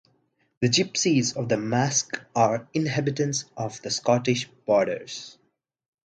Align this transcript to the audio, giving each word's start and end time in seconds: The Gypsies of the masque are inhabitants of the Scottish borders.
The 0.61 0.67
Gypsies 0.67 1.37
of 1.37 1.47
the 1.47 1.57
masque 1.57 2.19
are 2.35 2.67
inhabitants 2.73 3.45
of 3.55 3.79
the 3.83 3.91
Scottish 3.91 4.47
borders. 4.65 5.37